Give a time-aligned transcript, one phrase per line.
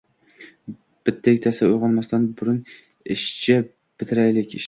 [1.09, 2.57] Bitta-ikkitasi uyg‘onmasdan burun
[3.17, 4.59] ishshi bitiraylik!»